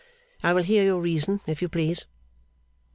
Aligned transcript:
I 0.41 0.53
will 0.53 0.63
hear 0.63 0.83
your 0.83 0.99
reason, 0.99 1.41
if 1.45 1.61
you 1.61 1.69
please. 1.69 2.07